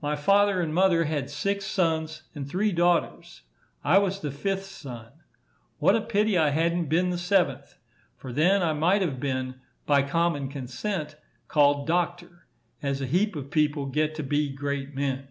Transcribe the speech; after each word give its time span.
My 0.00 0.16
father 0.16 0.62
and 0.62 0.72
mother 0.72 1.04
had 1.04 1.28
six 1.28 1.66
sons 1.66 2.22
and 2.34 2.48
three 2.48 2.72
daughters. 2.72 3.42
I 3.84 3.98
was 3.98 4.18
the 4.20 4.30
fifth 4.30 4.64
son. 4.64 5.12
What 5.78 5.94
a 5.94 6.00
pity 6.00 6.38
I 6.38 6.48
hadn't 6.48 6.86
been 6.86 7.10
the 7.10 7.18
seventh! 7.18 7.76
For 8.16 8.32
then 8.32 8.62
I 8.62 8.72
might 8.72 9.02
have 9.02 9.20
been, 9.20 9.56
by 9.84 10.04
common 10.04 10.48
consent, 10.48 11.16
called 11.48 11.86
doctor, 11.86 12.46
as 12.80 13.02
a 13.02 13.06
heap 13.06 13.36
of 13.36 13.50
people 13.50 13.84
get 13.84 14.14
to 14.14 14.22
be 14.22 14.48
great 14.48 14.94
men. 14.94 15.28